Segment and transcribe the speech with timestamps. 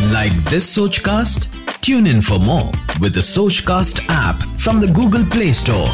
[0.00, 1.48] Like this Sochcast?
[1.80, 5.90] Tune in for more with the Sochcast app from the Google Play Store.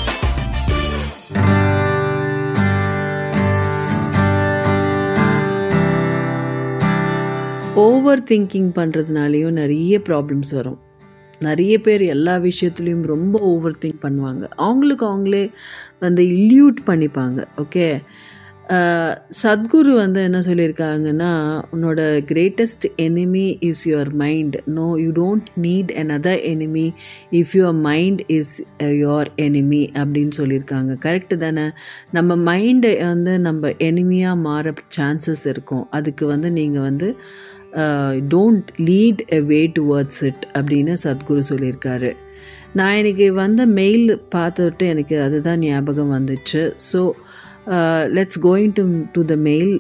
[7.85, 10.81] Over thinking பண்ணுறதுனாலையும் நிறைய problems வரும்
[11.39, 15.45] நிறைய பேர் எல்லா விஷயத்துலையும் ரொம்ப ஓவர் திங்க் பண்ணுவாங்க அவங்களுக்கு அவங்களே
[15.99, 17.87] வந்து இல்யூட் பண்ணிப்பாங்க ஓகே
[19.43, 21.31] சத்குரு வந்து என்ன சொல்லியிருக்காங்கன்னா
[21.75, 22.01] உன்னோட
[22.31, 26.87] greatest enemy is your mind no you don't need another enemy
[27.41, 30.93] if your mind is your enemy அப்படின்னு சொல்லியிருக்காங்க.
[31.05, 31.67] கரெக்டு தானே?
[32.11, 35.85] நம்ம மைண்டை வந்து நம்ம எனிமியாக மாற சான்சஸ் இருக்கும்.
[35.91, 37.11] அதுக்கு வந்து நீங்கள் வந்து
[38.33, 42.13] don't lead a way towards it அப்படின்னு சத்குரு சொல்லியிருக்காரு.
[42.79, 46.63] நான் எனக்கு வந்த மெயில் பார்த்துட்டு எனக்கு அதுதான் ஞாபகம் வந்துச்சு.
[46.93, 47.01] So
[48.17, 48.83] let's going to
[49.13, 49.73] to the mail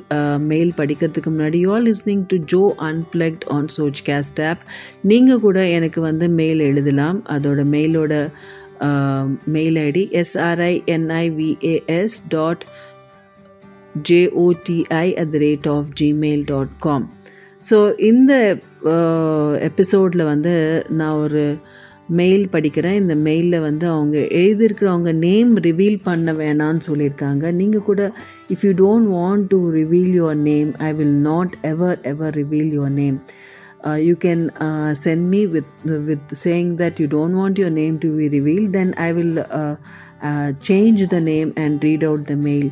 [0.52, 1.58] mail படிக்கிறதுக்கு முன்னாடி.
[1.64, 4.62] You are listening to Joe unplugged on சோச் caste app
[5.10, 7.18] நீங்கள் கூட எனக்கு வந்து மெயில் எழுதலாம்.
[7.36, 8.12] அதோட மெயிலோட
[9.56, 12.64] mail ID SRINIVAS dot
[14.08, 17.06] JOTI at the rate of Gmail dot com
[17.70, 17.78] so
[18.10, 18.32] இந்த
[19.68, 20.54] எபிசோடில் வந்து
[20.90, 21.44] நான் ஒரு
[22.20, 27.44] மெயில் படிக்கிறேன் இந்த மெயிலில் வந்து அவங்க எழுதியிருக்கிறவங்க நேம் ரிவீல் பண்ண வேணான்னு சொல்லியிருக்காங்க.
[27.60, 28.02] நீங்கள் கூட
[28.54, 32.94] if you don't want to reveal your name I will not ever ever reveal your
[33.00, 33.18] name
[34.08, 34.44] you can
[35.04, 35.72] send me with
[36.10, 39.34] with saying that you don't want your name to be reveal then I will
[40.70, 42.70] change the name and read out the mail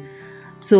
[0.71, 0.79] so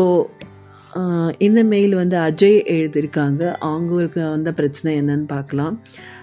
[1.47, 3.43] இந்த mail வந்து அஜய் எழுதியிருக்காங்க.
[3.69, 5.77] அவங்களுக்கு வந்த பிரச்சனை என்னன்னு பார்க்கலாம்.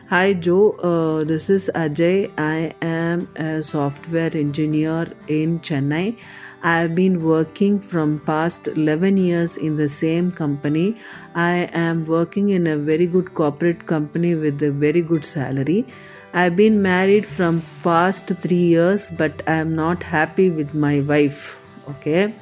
[0.10, 2.32] Hi Joe, uh, this is Ajay.
[2.36, 6.18] I am a software engineer in Chennai.
[6.64, 10.98] I have been working from past 11 years in the same company.
[11.36, 15.86] I am working in a very good corporate company with a very good salary.
[16.34, 21.56] I've been married from past 3 years but I am not happy with my wife.
[21.88, 22.34] Okay.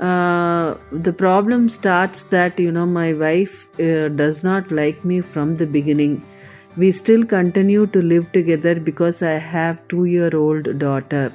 [0.00, 5.58] Uh, the problem starts that you know my wife uh, does not like me from
[5.58, 6.22] the beginning
[6.76, 11.32] we still continue to live together because i have 2 year old daughter.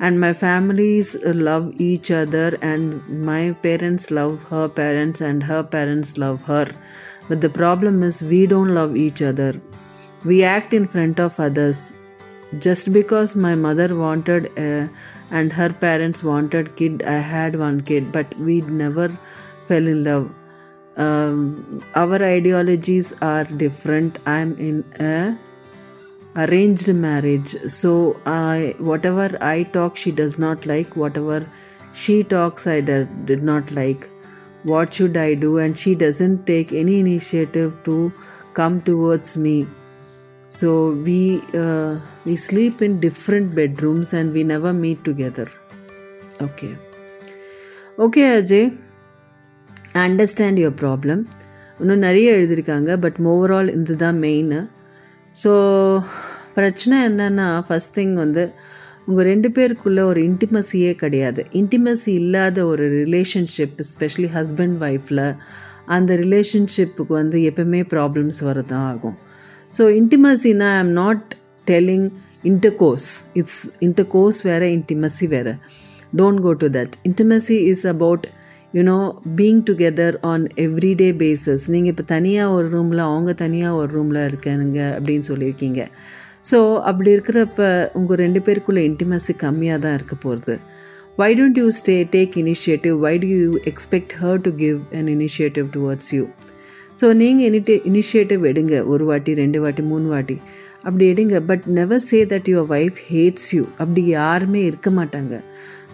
[0.00, 1.14] And my families
[1.48, 6.66] love each other and my parents love her parents and her parents love her.
[7.28, 9.52] But the problem is we don't love each other.
[10.24, 11.92] We act in front of others.
[12.58, 14.88] Just because my mother wanted a,
[15.30, 19.08] and her parents wanted kid i had one kid but we never
[19.68, 20.26] fell in love
[20.96, 24.18] um, our ideologies are different.
[24.26, 25.38] I'm in a
[26.36, 27.50] arranged marriage.
[27.70, 30.96] So i whatever i talk she does not like.
[30.96, 31.46] Whatever
[31.94, 34.08] she talks i did, did not like.
[34.64, 35.58] What should i do?
[35.58, 38.12] And she doesn't take any initiative to
[38.54, 39.66] come towards me.
[40.48, 45.50] So we uh, we sleep in different bedrooms and we never meet together.
[46.40, 46.76] Okay.
[47.98, 48.76] Okay ajay
[49.94, 51.22] understand your problem
[51.80, 54.54] இன்னும் நிறைய எழுதியிருக்காங்க but overall இது தான் main
[55.42, 55.52] so
[56.54, 58.52] பிரச்சனை என்னென்னா first thing வந்து
[59.06, 61.46] உங்கள் ரெண்டு பேருக்குள்ளே ஒரு இன்டிமசியே கிடையாது.
[61.52, 65.24] இன்டிமசி இல்லாத ஒரு ரிலேஷன்ஷிப் ஸ்பெஷலி ஹஸ்பண்ட் ஒய்ஃபில்
[65.86, 69.16] அந்த ரிலேஷன்ஷிப்புக்கு வந்து எப்பவுமே ப்ராப்ளம்ஸ் வரதான் ஆகும்.
[69.78, 71.34] So இன்டிமசினா I am not
[71.66, 72.06] telling
[72.44, 75.54] intercourse it's intercourse வேறு இன்டிமசி வேறு.
[76.16, 78.26] Don't go to that intimacy is about
[78.76, 78.98] you know
[79.38, 84.80] being together on everyday basis நீங்கள் இப்போ தனியாக ஒரு ரூமில் அவங்க தனியாக ஒரு ரூமில் இருக்கானுங்க
[84.96, 85.80] அப்படின்னு சொல்லியிருக்கீங்க.
[86.50, 86.58] ஸோ
[86.90, 87.66] அப்படி இருக்கிறப்ப
[87.98, 90.54] உங்கள் ரெண்டு பேருக்குள்ளே இன்டிமசி கம்மியாக தான் இருக்க போகிறது
[91.20, 95.68] why don't you stay take initiative why do you expect her to give an initiative
[95.76, 96.24] towards you
[97.00, 98.74] so நீங்கள் இனிட்டி இனிஷியேட்டிவ் எடுங்க.
[98.92, 100.36] ஒரு வாட்டி ரெண்டு வாட்டி மூணு வாட்டி.
[100.86, 101.36] அப்படி எடுங்க.
[101.50, 105.34] But never say that your wife hates you அப்படி யாருமே இருக்க மாட்டாங்க.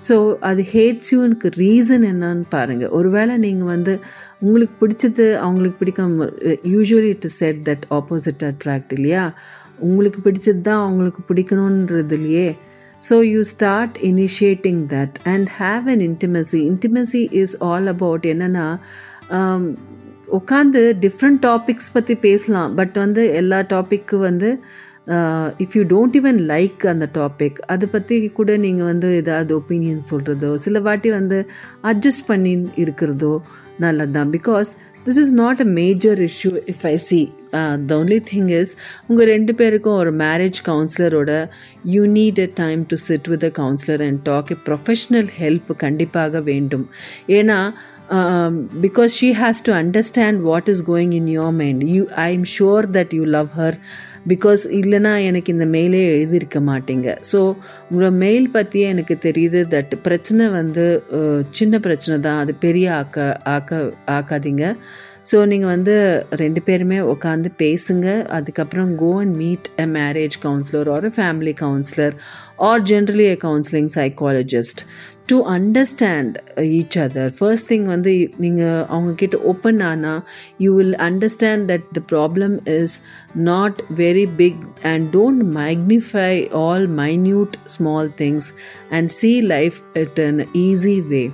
[0.09, 4.01] ஸோ அது ஹேட்ஸ் யூனுக்கு ரீசன் என்னன்னு பாருங்கள் ஒருவேளை நீங்கள் வந்து
[4.39, 6.29] உங்களுக்கு பிடிச்சது அவங்களுக்கு பிடிக்காம
[6.65, 9.35] usually it said that opposite attract இல்லையா?
[9.79, 12.57] உங்களுக்கு பிடிச்சது தான் அவங்களுக்கு பிடிக்கணுன்றது இல்லையே
[13.11, 18.79] so you start initiating that and have an intimacy intimacy is all about என்னென்னா
[20.39, 22.75] உட்காந்து டிஃப்ரெண்ட் டாபிக்ஸ் பற்றி பேசலாம்.
[22.75, 24.61] பட் வந்து எல்லா டாப்பிக்கு வந்து
[25.65, 30.55] if you don't even like அந்த டாபிக் அதை பற்றி கூட நீங்கள் வந்து ஏதாவது ஒப்பீனியன் சொல்கிறதோ
[30.55, 31.39] சில வாட்டி வந்து
[31.83, 33.35] அட்ஜஸ்ட் பண்ணி இருக்கிறதோ
[33.79, 34.71] நல்லது தான் because
[35.07, 37.21] this is not a major issue if I see
[37.87, 38.73] the only thing is
[39.07, 41.33] உங்கள் ரெண்டு பேருக்கும் ஒரு marriage கவுன்சிலரோட
[41.95, 46.41] you need a time to sit with a counsellor and talk a professional help கண்டிப்பாக
[46.41, 46.87] வேண்டும்.
[47.39, 47.61] ஏன்னா
[48.83, 52.87] because she has to understand what is going in your mind you I am sure
[52.99, 53.79] that you love her
[54.33, 57.09] because இல்லைனா எனக்கு இந்த மெயிலே எழுதியிருக்க மாட்டீங்க.
[57.31, 57.41] So
[57.89, 60.87] உங்களோட mail பற்றியே எனக்கு தெரியுது தட் பிரச்சனை வந்து
[61.59, 62.41] சின்ன பிரச்சனை தான்.
[62.45, 63.81] அது பெரிய ஆக்க ஆக்க
[64.19, 64.65] ஆக்காதீங்க.
[65.31, 65.95] ஸோ நீங்கள் வந்து
[66.43, 68.07] ரெண்டு பேருமே உட்காந்து பேசுங்க.
[68.37, 72.15] அதுக்கப்புறம் go and meet a marriage counsellor or family counsellor
[72.69, 74.81] or generally a counselling psychologist
[75.29, 76.35] to understand
[76.69, 80.21] each other first thing வந்து நீங்கள் அவங்கக்கிட்ட ஓப்பன் ஆனால்
[80.59, 82.95] you will understand that the problem is
[83.51, 86.31] not very big and don't magnify
[86.63, 88.49] all minute small things
[88.91, 91.27] and see life at an easy way.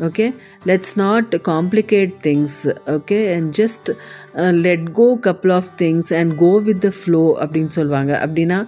[0.00, 0.28] Okay?
[0.70, 2.52] Let's not complicate things
[2.96, 3.34] okay?
[3.34, 8.12] And just uh, let go couple of things and go with the flow அப்படின்னு சொல்லுவாங்க
[8.24, 8.58] அப்படின்னா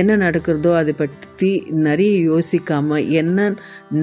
[0.00, 1.50] என்ன நடக்கிறதோ அதை பற்றி
[1.88, 3.52] நிறைய யோசிக்காமல் என்ன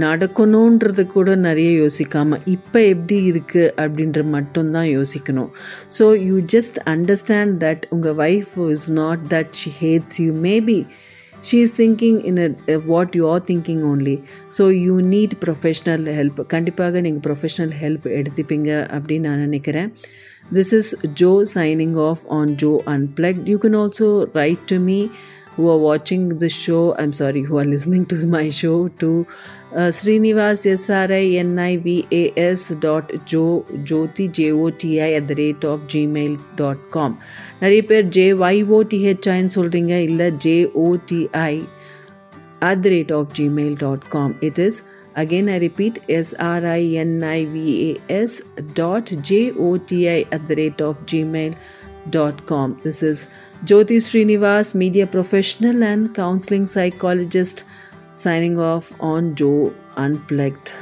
[0.06, 5.52] நடக்கணுன்றது கூட நிறைய யோசிக்காமல் இப்போ எப்படி இருக்குது அப்படின்ற மட்டும்தான் யோசிக்கணும்.
[5.98, 10.80] So you just understand that உங்கள் wife is not that she hates you maybe
[11.43, 14.17] she is thinking in a, uh, what you are thinking only
[14.49, 19.91] so you need professional help கண்டிப்பாக நீங்கள் ப்ரொஃபஷனல் ஹெல்ப் எடுத்துப்பீங்க அப்படின்னு நான் நினைக்கிறேன்
[20.57, 20.87] this is
[21.21, 24.99] joe signing off on joe unplugged you can also write to me
[25.55, 29.11] who are watching the show i'm sorry who are listening to my show to
[29.79, 33.45] uh, srinivas s-r-i-n-i-v-a-s dot jo
[33.91, 37.13] jyoti j-o-t-i at the rate of gmail dot com
[37.63, 41.55] நிறைய பேர் J ஒய்ஓடிஹெச்ஐன்னு சொல்கிறீங்க இல்லை J O T I
[42.71, 44.75] at the rate of gmail.com it is
[45.23, 45.95] again i repeat
[47.07, 48.33] s-r-i-n-i-v-a-s
[48.79, 53.19] dot j-o-t-i at the rate of gmail.com this is
[53.71, 57.59] jyoti srinivas media professional and counseling psychologist
[58.19, 60.73] signing off on joe unplugged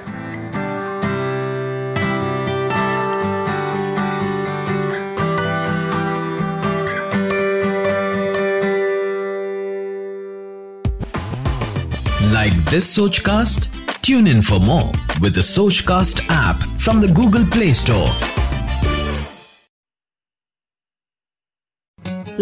[12.33, 13.69] Like this Sochcast?
[14.03, 18.11] Tune in for more with the Sochcast app from the Google Play Store.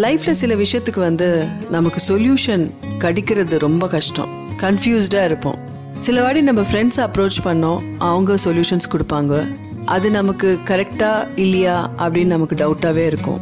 [0.03, 1.27] லைஃப்ல சில விஷயத்துக்கு வந்து
[1.75, 2.63] நமக்கு solution
[3.03, 5.58] கிடைக்கிறது ரொம்ப கஷ்டம் கன்ஃபியூஸ்டாக இருப்போம்.
[5.98, 9.56] சில வாட்டி நம்ம ஃப்ரெண்ட்ஸ் அப்ரோச் பண்ணோம் அவங்க சொல்யூஷன்ஸ் கொடுப்பாங்க.
[9.84, 13.40] அது நமக்கு கரெக்டா இல்லையா அப்படின்னு நமக்கு டவுட்டாகவே இருக்கும்.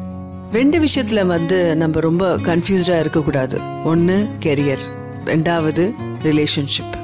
[0.53, 3.61] ரெண்டு விஷயத்துல வந்து நம்ம ரொம்ப கன்ஃபியூஸ்டாக இருக்கக்கூடாது.
[3.85, 4.85] ஒன்று கெரியர்
[5.25, 5.95] ரெண்டாவது
[6.25, 6.95] ரிலேஷன்ஷிப்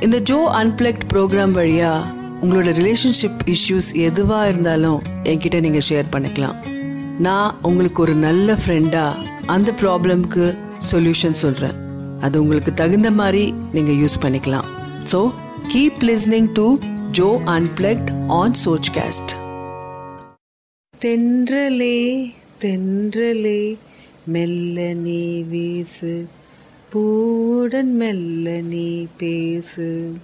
[0.00, 1.92] இந்த ஜோ அன்பிளக்ட் ப்ரோக்ராம் வழியா
[2.42, 6.56] உங்களோட ரிலேஷன்ஷிப் இஷ்யூஸ் எதுவாக இருந்தாலும் என்கிட்ட நீங்கள் ஷேர் பண்ணிக்கலாம்.
[7.18, 9.16] நான் உங்களுக்கு ஒரு நல்ல ஃப்ரெண்டாக
[9.46, 10.56] அந்த ப்ராப்ளம்க்கு
[10.92, 11.81] சொல்யூஷன் சொல்கிறேன்
[12.26, 14.68] அது உங்களுக்கு தகுந்த மாதிரி நீங்க யூஸ் பண்ணிக்கலாம்.
[15.12, 15.20] So
[15.72, 16.78] keep listening to
[17.10, 19.32] Jo unplugged on Sochcast
[21.04, 21.96] தென்றலே
[22.64, 23.76] தென்றலே
[24.24, 26.26] மெல்ல நீ வீசு.
[26.92, 30.14] பூடன் மெல்ல நீ பேசு.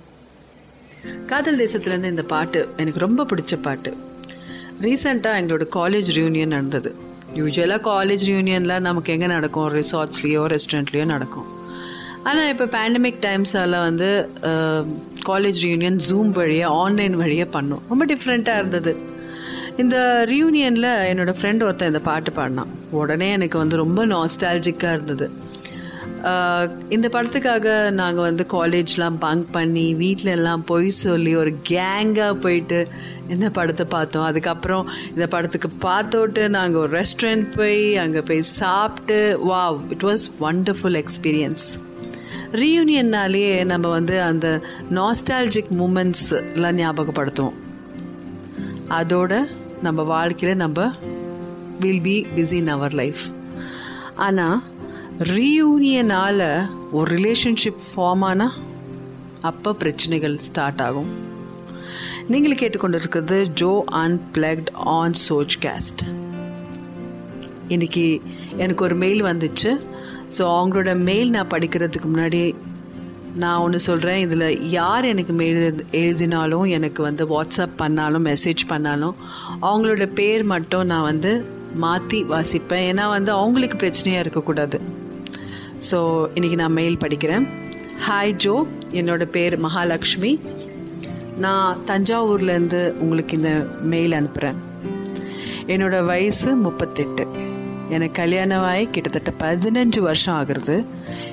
[1.26, 3.96] காதல் தேசத்துலேருந்து இந்த பாட்டு எனக்கு ரொம்ப பிடிச்ச பாட்டு.
[4.80, 6.90] ரீசெண்டாக எங்களோட காலேஜ் ரியூனியன் நடந்தது.
[7.34, 9.70] யூஸ்வலாக காலேஜ் ரியூனியனில் நமக்கு எங்கே நடக்கும்?
[9.74, 11.48] ரிசார்ட்ஸ்லேயோ ரெஸ்டாரண்ட்லேயோ நடக்கும்.
[12.24, 14.08] ஆனால் இப்போ பேண்டமிக் டைம்ஸால் வந்து
[15.28, 17.82] காலேஜ் ரியூனியன் ஜூம் வழியாக ஆன்லைன் வழியாக பண்ணோம்.
[17.88, 18.94] ரொம்ப டிஃப்ரெண்ட்டாக இருந்தது.
[19.82, 19.96] இந்த
[20.30, 22.72] ரியூனியனில் என்னோடய ஃப்ரெண்ட் ஒருத்தன் இந்த பாட்டு பாடினான்.
[23.00, 25.28] உடனே எனக்கு வந்து ரொம்ப நாஸ்டாலஜிக்காக இருந்தது.
[26.94, 27.66] இந்த படத்துக்காக
[27.98, 32.80] நாங்கள் வந்து காலேஜ்லாம் பங்க் பண்ணி வீட்டில எல்லாம் பொய் சொல்லி ஒரு கேங்காக போயிட்டு
[33.34, 34.26] இந்த படத்தை பார்த்தோம்.
[34.30, 39.18] அதுக்கப்புறம் இந்த படத்துக்கு பார்த்தோட்டு நாங்கள் ஒரு ரெஸ்டாரண்ட் போய் அங்கே போய் சாப்பிட்டு
[39.50, 39.62] வா
[39.96, 41.66] இட் வாஸ் வண்டர்ஃபுல் எக்ஸ்பீரியன்ஸ்
[42.52, 47.59] ரீயூனியன்னாலே நம்ம வந்து அந்த நாஸ்டாலஜிக் மூமெண்ட்ஸ்லாம் ஞாபகப்படுத்துவோம்.
[48.88, 49.33] அதோட
[49.83, 50.93] நம்ம வாழ்க்கையில் நம்ம
[51.81, 53.23] will be busy in our life
[54.14, 54.62] ஆனால்
[55.19, 58.55] ரீயூனியனால் ஒரு ரிலேஷன்ஷிப் ஃபார்ம் ஆனால்
[59.40, 61.11] அப்போ பிரச்சனைகள் ஸ்டார்ட் ஆகும்.
[62.28, 66.02] நீங்கள் கேட்டுக்கொண்டிருக்கிறது ஜோ அன்பிளக்ட் ஆன் சோச் கேஸ்ட்
[67.69, 68.21] இன்னைக்கு
[68.57, 69.81] எனக்கு ஒரு மெயில் வந்துச்சு.
[70.37, 72.54] ஸோ அவங்களோட மெயில் நான் படிக்கிறதுக்கு முன்னாடி
[73.42, 79.14] நான் ஒன்று சொல்கிறேன் இதில் யார் எனக்கு மெயில் எழுதினாலும் எனக்கு வந்து வாட்ஸ்அப் பண்ணாலும் மெசேஜ் பண்ணாலும்
[79.68, 81.32] அவங்களோட பேர் மட்டும் நான் வந்து
[81.85, 82.85] மாற்றி வாசிப்பேன்.
[82.90, 84.78] ஏன்னா வந்து அவங்களுக்கு பிரச்சனையாக இருக்கக்கூடாது.
[85.90, 85.99] ஸோ
[86.37, 87.47] இன்றைக்கி நான் மெயில் படிக்கிறேன்.
[88.08, 88.54] ஹாய் ஜோ
[89.00, 90.32] என்னோடய பேர் மகாலட்சுமி.
[91.44, 93.52] நான் தஞ்சாவூர்லேருந்து உங்களுக்கு இந்த
[93.92, 94.58] மெயில் அனுப்புகிறேன்
[95.75, 97.26] என்னோட வயசு முப்பத்தெட்டு.
[97.90, 100.85] எனக்கு கல்யாணம் ஆகி கிட்டத்தட்ட பதினஞ்சு வருஷம் ஆகுறது.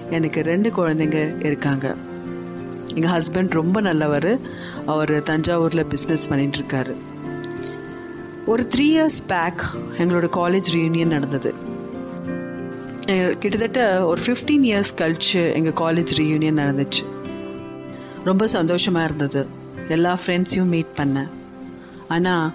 [0.09, 1.95] எனக்கு ரெண்டு குழந்தைங்க இருக்காங்க.
[2.95, 4.39] எங்கள் ஹஸ்பண்ட் ரொம்ப நல்லவர்.
[4.85, 6.93] அவர் தஞ்சாவூரில் பிஸ்னஸ் பண்ணிட்டுருக்காரு
[8.45, 9.61] ஒரு த்ரீ இயர்ஸ் பேக்
[9.97, 11.53] எங்களோட காலேஜ் ரியூனியன் நடந்தது.
[13.39, 17.03] கிட்டத்தட்ட ஒரு ஃபிஃப்டீன் இயர்ஸ் கழிச்சு எங்கள் காலேஜ் ரியூனியன் நடந்துச்சு.
[18.23, 19.47] ரொம்ப சந்தோஷமாக இருந்தது.
[19.87, 21.29] எல்லா ஃப்ரெண்ட்ஸையும் மீட் பண்ணேன்.
[22.07, 22.53] ஆனால்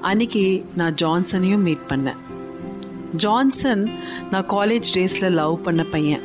[0.00, 2.20] அன்னைக்கு நான் ஜான்சனையும் மீட் பண்ணேன்.
[3.14, 3.84] ஜான்சன்
[4.30, 6.24] நான் காலேஜ் டேஸில் லவ் பண்ண பையன்.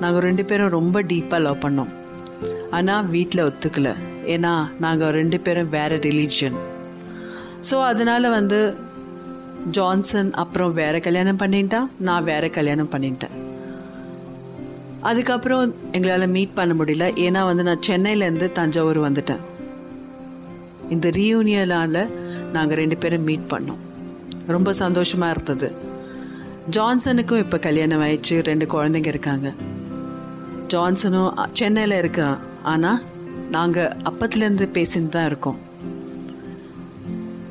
[0.00, 1.92] நாங்கள் ரெண்டு பேரும் ரொம்ப டீப்பாக லவ் பண்ணோம்.
[2.70, 3.90] ஆனால் வீட்டில் ஒத்துக்கல.
[4.34, 6.58] ஏன்னா நாங்கள் ரெண்டு பேரும் வேறு ரிலீஜியன்
[7.70, 8.74] ஸோ அதனால் வந்து
[9.76, 13.34] ஜான்சன் அப்புறம் வேறு கல்யாணம் பண்ணிட்டான் நான் வேற கல்யாணம் பண்ணிட்டேன்.
[15.00, 17.06] அதுக்கப்புறம் எங்களால் மீட் பண்ண முடியல.
[17.26, 19.44] ஏன்னா வந்து நான் சென்னையிலேருந்து தஞ்சாவூர் வந்துட்டேன்.
[20.90, 22.10] இந்த ரீயூனியனால்
[22.52, 23.80] நாங்கள் ரெண்டு பேரும் மீட் பண்ணோம்.
[24.50, 25.68] ரொம்ப சந்தோஷமாக இருந்தது.
[26.70, 28.44] ஜான்சனுக்கும் இப்போ கல்யாணம் ஆயிடுச்சு.
[28.44, 29.52] ரெண்டு குழந்தைங்க இருக்காங்க.
[30.68, 33.00] ஜான்சனும் சென்னையில் இருக்கிறான் ஆனால்
[33.50, 35.58] நாங்கள் அப்பத்துலேருந்து பேசிட்டு தான் இருக்கோம்.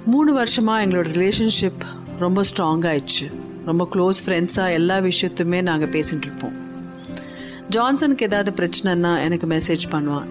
[0.06, 1.84] மூணு வருஷமாக எங்களோட ரிலேஷன்ஷிப்
[2.20, 3.28] ரொம்ப ஸ்ட்ராங் ஆயிடுச்சு.
[3.66, 6.56] ரொம்ப க்ளோஸ் ஃப்ரெண்ட்ஸாக எல்லா விஷயத்துமே நாங்கள் பேசிகிட்டு இருப்போம்.
[7.70, 10.30] ஜான்சனுக்கு ஏதாவது பிரச்சனைனா எனக்கு மெசேஜ் பண்ணுவான்.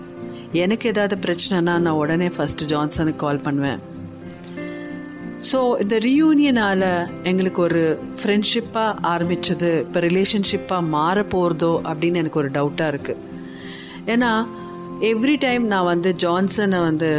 [0.52, 3.78] எனக்கு ஏதாவது பிரச்சனைனா நான் உடனே ஃபஸ்ட்டு ஜான்சனுக்கு கால் பண்ணுவேன்.
[5.47, 7.83] ஸோ இந்த ரியூனியனால் எங்களுக்கு ஒரு
[8.21, 13.26] ஃப்ரெண்ட்ஷிப்பாக ஆரம்பித்தது இப்போ ரிலேஷன்ஷிப்பாக மாற போகிறதோ அப்படின்னு எனக்கு ஒரு டவுட்டாக இருக்குது
[14.14, 14.30] ஏன்னா
[15.11, 17.11] எவ்ரி டைம் நான் வந்து ஜான்சனை வந்து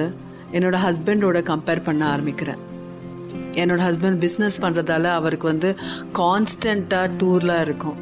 [0.51, 2.59] என்னோடய ஹஸ்பண்டோட கம்பேர் பண்ண ஆரம்பிக்கிறேன்.
[3.61, 5.75] என்னோட ஹஸ்பண்ட் பிஸ்னஸ் பண்ணுறதால அவருக்கு வந்து
[6.19, 7.97] கான்ஸ்டண்ட்டாக டூர்லாம் இருக்கும்.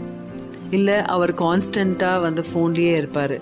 [0.71, 3.37] இல்லை அவர் கான்ஸ்டண்ட்டாக வந்து ஃபோன்லேயே இருப்பார்.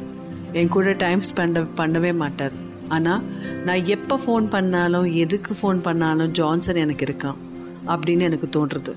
[0.51, 2.55] என் கூட டைம் ஸ்பெண்ட் பண்ணவே மாட்டார்.
[2.87, 3.21] ஆனால்
[3.65, 7.39] நான் எப்போ ஃபோன் பண்ணாலும் எதுக்கு ஃபோன் பண்ணாலும் ஜான்சன் எனக்கு இருக்கான்
[7.87, 8.93] அப்படின்னு எனக்கு தோன்றுறது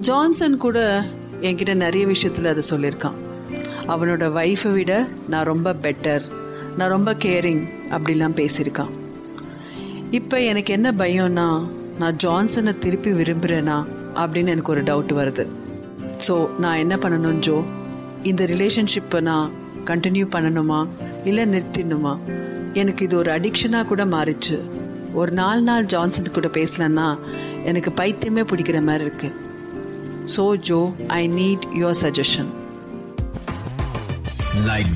[0.00, 1.04] ஜான்சன் கூட
[1.40, 3.18] என்கிட்ட நிறைய விஷயத்தில் அதை சொல்லியிருக்கான்.
[3.86, 6.22] அவனோட ஒய்ஃபை விட நான் ரொம்ப பெட்டர்
[6.76, 8.90] நான் ரொம்ப கேரிங் அப்படிலாம் பேசியிருக்கான்.
[10.10, 11.66] இப்போ எனக்கு என்ன பயம்னா
[11.98, 13.84] நான் ஜான்சனை திருப்பி விரும்புகிறேனா
[14.14, 15.46] அப்படின்னு எனக்கு ஒரு டவுட் வருது.
[16.26, 17.64] ஸோ நான் என்ன பண்ணணும் ஜோ?
[18.22, 19.50] இந்த ரிலேஷன்ஷிப்பை நான்
[19.84, 20.88] கண்டினியூ பண்ணணுமா?
[21.24, 22.18] இல்லை நிறுத்திடணுமா?
[22.80, 24.56] எனக்கு இது ஒரு அடிக்ஷனாக கூட மாறிச்சு.
[25.20, 27.06] ஒரு நாலு நாள் ஜான்சன் கூட பேசலன்னா
[27.70, 29.30] எனக்கு பைத்தியமே பிடிக்கிற மாதிரி இருக்கு.
[30.36, 32.50] So Jo I need your suggestion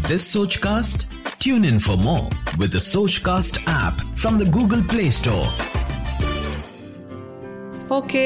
[0.08, 1.00] this Sochcast?
[1.44, 2.26] Tune in for more
[2.60, 5.46] with the Sochcast app from the Google Play Store.
[7.98, 8.24] Okay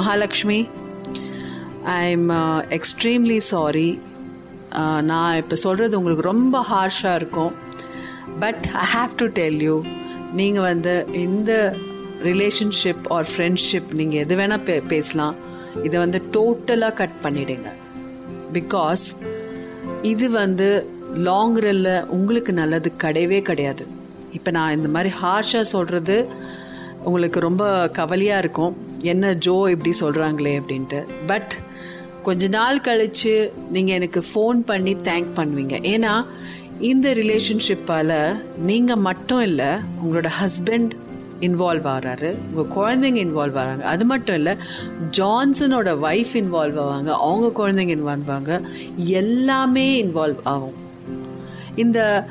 [0.00, 0.58] Mahalakshmi
[1.84, 2.28] I am
[2.76, 3.88] extremely sorry
[5.10, 7.54] நான் இப்போ சொல்கிறது உங்களுக்கு ரொம்ப ஹார்ஷாக இருக்கும்.
[8.38, 9.82] But I have to tell you
[10.32, 11.76] நீங்கள் வந்து இந்த
[12.22, 15.34] ரிலேஷன்ஷிப் ஆர் ஃப்ரெண்ட்ஷிப் நீங்கள் எது வேணால் பே பேசலாம்.
[15.82, 17.68] இதை வந்து டோட்டலாக கட் பண்ணிடுங்க.
[18.52, 19.06] பிகாஸ்
[20.02, 20.68] இது வந்து
[21.14, 23.86] லாங் ரன்ல உங்களுக்கு நல்லது கிடையவே கிடையாது.
[24.32, 26.26] இப்போ நான் இந்த மாதிரி ஹார்ஷாக சொல்கிறது
[27.04, 28.76] உங்களுக்கு ரொம்ப கவலையாக இருக்கும்.
[29.00, 31.00] என்ன ஜோ இப்படி சொல்கிறாங்களே அப்படின்ட்டு.
[31.26, 31.54] பட்
[32.22, 35.76] கொஞ்ச நாள் கழித்து நீங்கள் எனக்கு ஃபோன் பண்ணி தேங்க் பண்ணுவீங்க.
[35.94, 36.14] ஏன்னா
[36.80, 39.66] இந்த ரிலேஷன்ஷிப்பால் நீங்கள் மட்டும் இல்லை
[40.04, 40.90] உங்களோட ஹஸ்பண்ட்
[41.40, 44.54] இன்வால்வ் ஆகிறாரு உங்கள் குழந்தைங்க இன்வால்வ் ஆகிறாங்க அது மட்டும் இல்லை
[45.18, 48.60] ஜான்சனோட ஒய்ஃப் இன்வால்வ் ஆவாங்க அவங்க குழந்தைங்க இன்வால்வ் ஆவாங்க
[48.96, 50.74] எல்லாமே இன்வால்வ் ஆகும்.
[51.76, 52.28] இந்த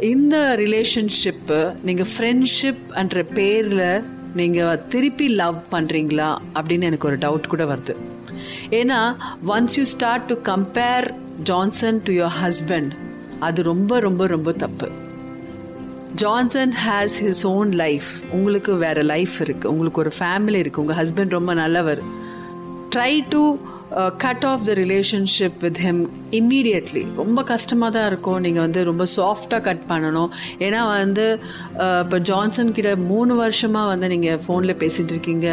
[0.00, 4.02] இந்த ரிலேஷன்ஷிப்பு நீங்கள் ஃப்ரெண்ட்ஷிப் என்ற பேரில்
[4.34, 7.96] நீங்கள் திருப்பி லவ் பண்ணுறீங்களா அப்படின்னு எனக்கு ஒரு டவுட் கூட வருது.
[8.70, 11.10] ஏன்னா once you start to compare
[11.42, 12.92] Johnson to your husband
[13.46, 14.88] அது ரொம்ப ரொம்ப ரொம்ப தப்பு.
[16.22, 21.36] Johnson has his own life உங்களுக்கு வேற லைஃப் இருக்குது உங்களுக்கு ஒரு ஃபேமிலி இருக்குது உங்கள் ஹஸ்பண்ட்
[21.38, 22.00] ரொம்ப நல்லவர்.
[22.94, 23.42] Try to
[24.24, 26.00] cut off the relationship with him
[26.38, 28.40] immediately ரொம்ப கஷ்டமாக தான் இருக்கும்.
[28.46, 30.30] நீங்கள் வந்து ரொம்ப சாஃப்டாக கட் பண்ணணும்.
[30.66, 31.26] ஏன்னா வந்து
[31.84, 35.48] uh, இப்போ ஜான்சன் கிட்ட மூணு வருஷமாக வந்து நீங்கள் ஃபோனில் பேசிகிட்டு இருக்கீங்க.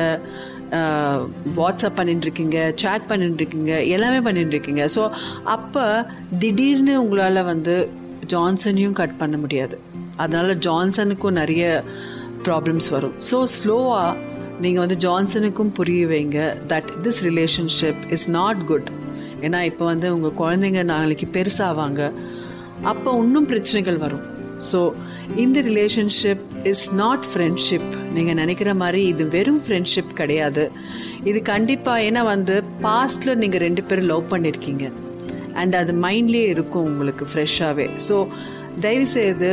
[1.57, 4.85] வாட்ஸ்அப் பண்ணிட்டுருக்கீங்க சேட் பண்ணிட்டுருக்கீங்க எல்லாமே பண்ணிட்டுருக்கீங்க.
[4.95, 5.11] ஸோ
[5.43, 6.07] அப்போ
[6.39, 7.89] திடீர்னு உங்களால் வந்து
[8.27, 9.79] ஜான்சனையும் கட் பண்ண முடியாது.
[10.15, 11.83] அதனால் ஜான்சனுக்கும் நிறைய
[12.43, 13.13] ப்ராப்ளம்ஸ் வரும்.
[13.31, 14.15] ஸோ ஸ்லோவாக
[14.61, 18.89] நீங்கள் வந்து ஜான்சனுக்கும் புரிய வைங்க that this relationship is not good
[19.41, 22.11] ஏன்னா இப்போ வந்து உங்கள் குழந்தைங்க நாளைக்கு பெருசாவாங்க.
[22.83, 24.23] அப்போ இன்னும் பிரச்சனைகள் வரும்.
[24.71, 24.91] ஸோ
[25.35, 30.63] இந்த ரிலேஷன்ஷிப் இஸ் நாட் ஃப்ரெண்ட்ஷிப் நீங்கள் நினைக்கிற மாதிரி இது வெறும் ஃப்ரெண்ட்ஷிப் கிடையாது.
[31.29, 32.55] இது கண்டிப்பாக ஏன்னா வந்து
[32.85, 34.85] பாஸ்டில் நீங்கள் ரெண்டு பேரும் லவ் பண்ணியிருக்கீங்க
[35.61, 38.15] அண்ட் அது மைண்ட்லேயே இருக்கும் உங்களுக்கு ஃப்ரெஷ்ஷாகவே ஸோ
[38.85, 39.51] தயவு செய்து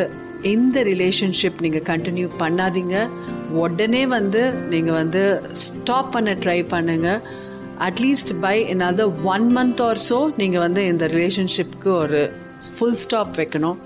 [0.54, 2.96] இந்த ரிலேஷன்ஷிப் நீங்கள் கண்டினியூ பண்ணாதீங்க.
[3.64, 4.42] உடனே வந்து
[4.72, 5.22] நீங்கள் வந்து
[5.64, 7.08] ஸ்டாப் பண்ண ட்ரை பண்ணுங்க.
[7.88, 9.04] அட்லீஸ்ட் பை என்னாவது
[9.34, 12.20] ஒன் மந்த் ஆர் ஸோ நீங்கள் வந்து இந்த ரிலேஷன்ஷிப்க்கு ஒரு
[12.72, 13.78] ஃபுல் ஸ்டாப் வைக்கணும்.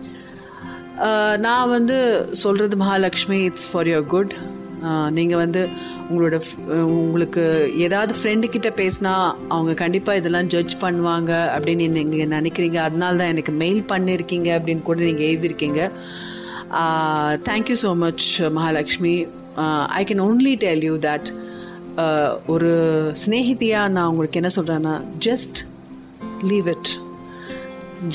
[1.46, 1.96] நான் வந்து
[2.42, 4.34] சொல்கிறது Mahalakshmi it's for your good
[5.18, 5.62] நீங்கள் வந்து
[6.08, 6.36] உங்களோட
[7.04, 7.44] உங்களுக்கு
[7.86, 9.12] ஏதாவது ஃப்ரெண்டு கிட்ட பேசினா
[9.54, 12.78] அவங்க கண்டிப்பாக இதெல்லாம் ஜட்ஜ் பண்ணுவாங்க அப்படின்னு நீங்கள் நினைக்கிறீங்க.
[12.88, 15.80] அதனால தான் எனக்கு மெயில் பண்ணியிருக்கீங்க அப்படின்னு கூட நீங்கள் எழுதியிருக்கீங்க.
[17.48, 18.26] Thank you so much
[18.58, 19.16] Mahalakshmi.
[19.98, 21.28] I can only tell you that
[22.54, 22.70] ஒரு
[23.24, 24.94] ஸ்னேகிதியாக நான் உங்களுக்கு என்ன சொல்கிறேன்னா
[25.28, 25.58] ஜஸ்ட்
[26.50, 26.92] லீவ் இட்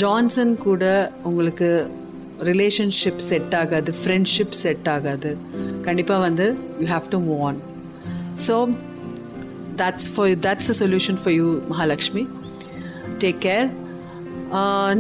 [0.02, 0.84] ஜான்சன் கூட
[1.30, 1.70] உங்களுக்கு
[2.50, 5.32] ரிலேஷன்ஷிப் செட் ஆகாது ஃப்ரெண்ட்ஷிப் செட் ஆகாது.
[5.88, 6.46] கண்டிப்பாக வந்து
[6.82, 7.60] you have to move on
[8.46, 8.56] so
[9.82, 12.24] that's for that's a solution for you Mahalakshmi
[13.24, 13.70] take care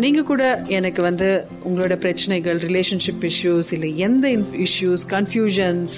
[0.03, 0.43] நீங்கள் கூட
[0.77, 1.29] எனக்கு வந்து
[1.67, 4.27] உங்களோட பிரச்சனைகள் ரிலேஷன்ஷிப் இஷ்யூஸ் இல்லை எந்த
[4.67, 5.95] இஷ்யூஸ் கன்ஃபியூஷன்ஸ்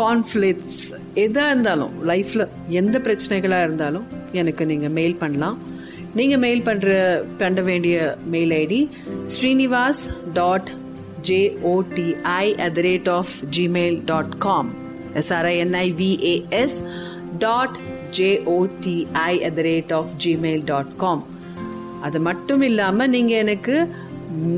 [0.00, 0.80] கான்ஃப்ளிக்ட்ஸ்
[1.24, 2.44] எதாக இருந்தாலும் லைஃப்பில்
[2.80, 4.06] எந்த பிரச்சனைகளாக இருந்தாலும்
[4.40, 5.58] எனக்கு நீங்கள் மெயில் பண்ணலாம்.
[6.18, 6.88] நீங்கள் மெயில் பண்ணுற
[7.42, 7.94] பண்ண வேண்டிய
[8.34, 8.80] mail ID
[9.32, 10.02] Srinivas
[10.38, 10.70] dot
[11.24, 14.70] JOTI at the rate of Gmail dot com
[15.14, 16.78] SRINIVAS
[17.38, 17.78] dot
[18.10, 21.22] JOTI at the rate of Gmail dot com
[22.02, 23.88] அது மட்டும் இல்லாமல் நீங்கள் எனக்கு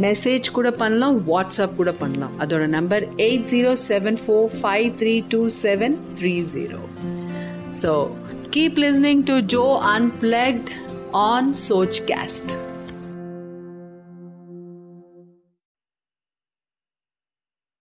[0.01, 2.35] மெசேஜ் கூட பண்ணலாம் வாட்ஸ்அப் கூட பண்ணலாம்.
[2.39, 6.81] அதோட number eight zero seven four five three two seven three zero
[7.83, 8.11] so
[8.51, 10.71] keep listening to Jo unplugged
[11.11, 12.53] on Sochcast